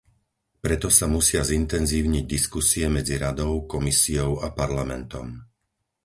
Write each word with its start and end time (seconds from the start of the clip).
Preto 0.65 0.87
sa 0.97 1.05
musia 1.15 1.41
zintenzívniť 1.51 2.23
diskusie 2.35 2.85
medzi 2.97 3.15
Radou, 3.23 3.53
Komisiou 3.73 4.31
a 4.41 4.47
Parlamentom. 4.61 5.27